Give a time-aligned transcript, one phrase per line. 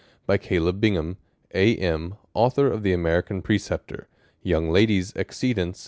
[0.25, 1.17] By Caleb Bing ham,
[1.53, 1.75] A.
[1.77, 2.15] m.
[2.33, 4.07] author of the American Preceptor,
[4.41, 5.79] Young Lady's Accidence, &c.